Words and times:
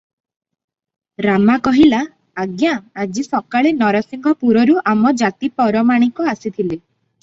ରାମା 1.25 1.57
କହିଲା, 1.67 1.99
"ଆଜ୍ଞା 2.45 2.73
ଆଜି 3.05 3.29
ସକାଳେ 3.29 3.77
ନରସିଂହପୁରରୁ 3.85 4.83
ଆମ 4.97 5.17
ଜାତି 5.25 5.57
ପରମାଣିକ 5.63 6.33
ଆସିଥିଲେ। 6.39 6.73